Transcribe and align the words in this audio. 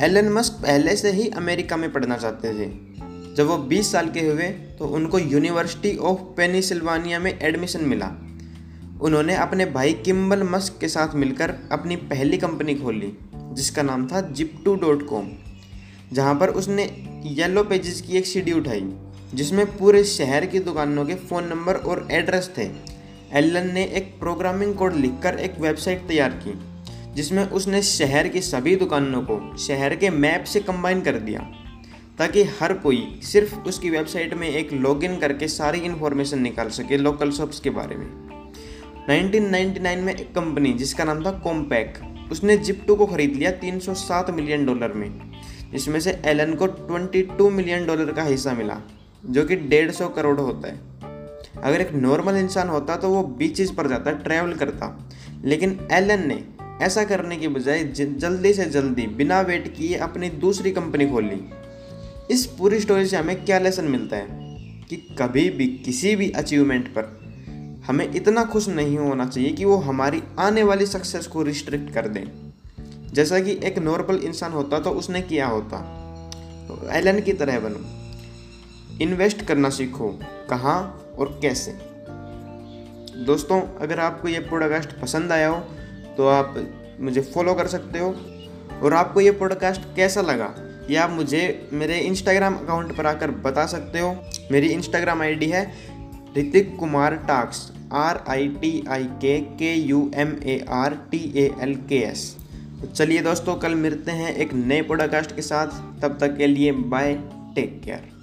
Elon 0.00 0.28
Musk 0.28 0.52
पहले 0.52 0.96
से 0.96 1.10
ही 1.12 1.28
America 1.28 1.76
में 1.76 1.92
पढ़ना 1.92 2.16
चाहते 2.16 2.48
थे। 2.48 2.70
जब 3.34 3.46
वो 3.46 3.56
20 3.58 3.92
साल 3.92 4.10
के 4.10 4.20
हुए 4.20 4.44
तो 4.78 4.86
उनको 4.86 5.18
यूनिवर्सिटी 5.18 5.96
ऑफ़ 5.96 6.18
पेनिसिल्वानिया 6.18 7.18
में 7.18 7.38
एडमिशन 7.40 7.84
मिला। 7.84 8.06
उन्होंने 9.00 9.34
अपने 9.34 9.66
भाई 9.66 9.92
किम्बल 9.92 10.42
मस्क 10.42 10.80
के 10.80 10.88
साथ 10.88 11.14
मिलकर 11.14 11.54
अपनी 11.72 11.96
पहली 11.96 12.38
कंपनी 12.38 12.74
खोली, 12.74 13.12
जिसका 13.34 13.82
नाम 13.82 14.06
था 14.06 14.20
जिप्टू 14.20 14.74
डॉट 14.74 15.06
कॉम 15.06 15.28
जहाँ 16.12 16.34
पर 16.34 16.48
उसने 16.48 16.84
येलो 17.26 17.64
पेजेस 17.64 18.00
की 18.00 18.16
एक 18.16 18.26
सीडी 18.26 18.52
उठाई, 18.52 18.92
जिसमें 19.34 19.66
पूरे 19.76 20.04
शहर 20.04 20.46
की 20.46 20.58
दुकानों 20.58 21.06
के 21.06 21.14
फ़ोन 21.14 21.44
नंबर 21.44 21.74
और 21.74 22.08
एड्रेस 22.10 22.50
थे। 22.58 22.70
एलन 23.32 23.74
ने 23.74 23.84
एक 23.84 24.18
प्रोग्रामिंग 24.20 24.74
कोड 24.74 24.94
लिखकर 24.94 25.38
एक 25.38 25.60
वेबसाइट 25.60 26.08
तैयार 26.08 26.30
की। 26.30 26.58
जिसमें 27.14 27.44
उसने 27.44 27.82
शहर 27.82 28.28
की 28.28 28.40
सभी 28.40 28.76
दुकानों 28.76 29.22
को 29.22 29.56
शहर 29.56 29.94
के 29.96 30.10
मैप 30.10 30.44
से 30.44 30.60
कंबाइन 30.60 31.00
कर 31.00 31.18
दिया, 31.18 31.40
ताकि 32.18 32.42
हर 32.60 32.72
कोई 32.74 33.20
सिर्फ़ 33.22 33.54
उसकी 33.58 33.90
वेबसाइट 33.90 34.34
में 34.34 34.48
एक 34.48 34.72
लॉगिन 34.72 35.16
करके 35.16 35.48
सारी 35.48 35.78
इन्फॉर्मेशन 35.78 36.40
निकाल 36.40 36.68
सके 36.68 36.96
लोकल 36.96 37.30
शॉप्स 37.30 37.60
के 37.60 37.70
बारे 37.70 37.96
में। 37.96 38.06
1999 39.08 40.02
में 40.02 40.14
एक 40.14 40.34
कंपनी 40.34 40.72
जिसका 40.72 41.04
नाम 41.04 41.24
था 41.26 41.30
कॉम्पैक 41.38 41.98
उसने 42.32 42.56
जिप्टो 42.58 42.94
को 42.94 43.06
खरीद 43.06 43.32
लिया 43.32 43.50
307 43.50 44.30
मिलियन 44.30 44.66
डॉलर 44.66 44.92
में, 44.92 45.10
जिसमें 45.72 46.00
से 46.00 46.20
एलन 46.24 46.54
को 46.54 46.66
22 46.66 47.50
मिलियन 47.50 47.86
डॉलर 47.86 48.12
का 48.12 48.22
हिस्सा 48.22 48.52
मिला, 48.52 48.80
जो 49.26 49.44
कि 49.44 49.56
डेढ़ 49.56 49.90
सौ 49.90 50.08
करोड़ 50.08 50.38
होता 50.40 50.68
है। 50.68 50.86
अगर 51.62 51.80
एक 51.80 51.92
नॉर्मल 51.92 52.36
इंसान 52.36 52.68
होता 52.68 52.96
तो 52.96 53.08
वो 53.08 53.22
बीचेस 53.38 53.70
पर 53.70 53.88
जाता 53.88 54.10
ट्रैवल 54.12 54.52
करता, 54.52 55.08
लेकिन 55.44 55.78
एलन 55.92 56.26
ने 56.28 56.44
ऐसा 56.82 57.04
करने 57.04 57.36
के 57.36 57.48
बजाय 57.48 57.84
जल्दी 57.84 58.52
से 58.52 58.64
जल्दी, 58.64 59.06
बिना 59.06 59.40
वेट 59.40 59.76
किए 59.76 59.96
अपनी 59.96 60.28
दूसरी 60.28 60.70
कंपनी 60.70 61.06
खोल 61.06 61.24
ली। 61.24 61.40
इस 62.30 62.46
पूरी 62.46 62.80
स्टोरी 62.80 63.06
से 63.06 63.16
हमें 63.16 63.44
क्या 63.44 63.58
लेसन 63.58 63.84
मिलता 63.84 64.16
है? 64.16 64.48
कि 64.90 64.96
कभी 64.96 65.50
भी 65.50 65.66
किसी 65.66 66.16
भी 66.16 66.30
अचीवमेंट 66.30 66.88
पर 66.88 67.18
हमें 67.86 68.14
इतना 68.14 68.44
खुश 68.44 68.68
नहीं 68.68 68.98
होना 68.98 69.26
चाहिए 69.26 69.50
कि 69.50 69.64
वो 69.64 69.76
हमारी 69.76 70.22
आने 70.38 70.62
वाली 70.62 70.86
सक्सेस 70.86 71.26
को 71.26 71.42
रिस्ट्रिक्ट 71.42 71.94
कर 71.94 72.08
दें। 72.08 72.52
जैसा 73.12 73.40
कि 73.40 73.60
एक 73.64 73.78
नॉर्मल 73.78 74.16
इंसान 74.16 74.52
होता 74.52 74.78
तो 74.78 74.90
उसने 74.90 75.22
किया 75.22 75.46
होता। 75.46 75.94
एलन 76.90 77.20
की 77.20 77.32
तरह 77.32 77.60
बनो। 77.60 77.98
इन्वेस्ट 79.04 79.44
करना 79.44 79.70
सीखो, 79.70 80.20
कहाँ 80.50 81.06
और 81.18 81.38
कैसे? 81.42 81.70
दोस्तों, 83.24 83.60
अगर 83.60 84.00
आपको 84.00 84.28
ये 84.28 84.38
पॉडकास्ट 84.38 84.92
पसंद 84.92 85.32
आया 85.32 85.48
हो 85.48 85.68
तो 86.18 86.26
आप 86.26 86.54
मुझे 87.00 87.20
फॉलो 87.34 87.54
कर 87.54 87.66
सकते 87.66 87.98
हो। 87.98 88.14
और 88.82 88.94
आपको 88.94 89.20
ये 89.20 89.30
पॉडकास्ट 89.30 89.82
कैसा 89.96 90.20
लगा, 90.22 90.54
ये 90.90 90.96
आप 90.96 91.10
मुझे 91.10 91.68
मेरे 91.72 91.98
इंस्टाग्राम 91.98 92.54
अकाउंट 92.54 92.96
पर 92.96 93.06
आकर 93.06 93.30
बता 93.40 93.66
सकते 93.66 94.00
हो। 94.00 94.14
मेरी 94.52 94.68
इंस्टाग्राम 94.68 95.22
आईडी 95.22 95.46
है 95.46 95.62
ऋतिक 96.38 96.76
कुमार 96.76 97.16
टाक्स 97.28 97.70
are 97.92 98.22
I 98.28 98.48
T 98.60 98.72
I 98.90 99.04
K 99.22 99.38
K 99.58 99.74
U 99.74 100.10
M 100.14 100.36
A 100.44 100.64
R 100.70 100.94
T 101.10 101.22
A 101.36 101.50
L 101.60 101.74
K 101.88 102.02
S 102.02 102.34
तो 102.80 102.86
चलिए 102.86 103.22
दोस्तों, 103.22 103.54
कल 103.56 103.74
मिलते 103.74 104.10
हैं 104.12 104.34
एक 104.34 104.54
नए 104.54 104.82
पॉडकास्ट 104.82 105.34
के 105.36 105.42
साथ। 105.42 105.66
तब 106.02 106.18
तक 106.20 106.36
के 106.36 106.46
लिए 106.46 106.72
बाय 106.72 107.14
टेक 107.54 107.80
केयर 107.84 108.17